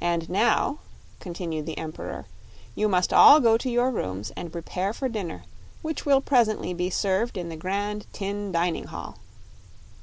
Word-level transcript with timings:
"And 0.00 0.30
now," 0.30 0.78
continued 1.20 1.66
the 1.66 1.76
Emperor, 1.76 2.24
"you 2.74 2.88
must 2.88 3.12
all 3.12 3.40
go 3.40 3.58
to 3.58 3.68
your 3.68 3.90
rooms 3.90 4.32
and 4.38 4.50
prepare 4.50 4.94
for 4.94 5.06
dinner, 5.06 5.44
which 5.82 6.06
will 6.06 6.22
presently 6.22 6.72
be 6.72 6.88
served 6.88 7.36
in 7.36 7.50
the 7.50 7.56
grand 7.56 8.06
tin 8.14 8.52
dining 8.52 8.84
hall. 8.84 9.18